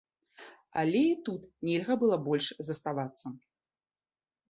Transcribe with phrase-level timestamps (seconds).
[0.83, 3.25] Але і тут нельга было больш заставацца.